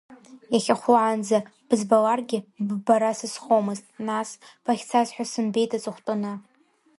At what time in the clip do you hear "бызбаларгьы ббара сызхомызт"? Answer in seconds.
1.67-3.85